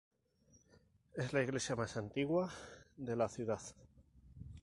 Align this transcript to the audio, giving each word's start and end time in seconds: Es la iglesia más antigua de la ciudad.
Es 1.13 1.31
la 1.31 1.43
iglesia 1.43 1.75
más 1.75 1.95
antigua 1.95 2.49
de 2.97 3.15
la 3.15 3.29
ciudad. 3.29 3.61